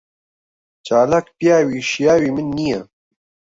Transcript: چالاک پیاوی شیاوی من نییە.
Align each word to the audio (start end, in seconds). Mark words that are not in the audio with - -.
چالاک 0.85 1.25
پیاوی 1.37 1.79
شیاوی 1.89 2.29
من 2.35 2.47
نییە. 2.57 2.81